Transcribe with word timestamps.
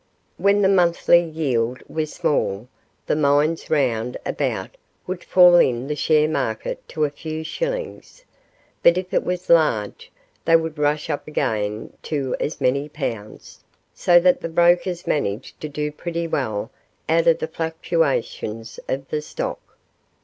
When 0.37 0.63
the 0.63 0.67
monthly 0.67 1.19
yield 1.21 1.83
was 1.87 2.11
small, 2.11 2.67
the 3.05 3.15
mines 3.15 3.69
round 3.69 4.17
about 4.25 4.75
would 5.05 5.23
fall 5.23 5.57
in 5.57 5.85
the 5.85 5.95
share 5.95 6.27
market 6.27 6.81
to 6.89 7.05
a 7.05 7.11
few 7.11 7.43
shillings, 7.43 8.25
but 8.81 8.97
if 8.97 9.13
it 9.13 9.23
was 9.23 9.47
large, 9.47 10.11
they 10.43 10.55
would 10.55 10.79
rush 10.79 11.11
up 11.11 11.27
again 11.27 11.93
to 12.01 12.35
as 12.39 12.59
many 12.59 12.89
pounds, 12.89 13.63
so 13.93 14.19
that 14.21 14.41
the 14.41 14.49
brokers 14.49 15.05
managed 15.05 15.61
to 15.61 15.69
do 15.69 15.91
pretty 15.91 16.27
well 16.27 16.71
out 17.07 17.27
of 17.27 17.37
the 17.37 17.47
fluctuations 17.47 18.79
of 18.89 19.07
the 19.09 19.21
stock. 19.21 19.77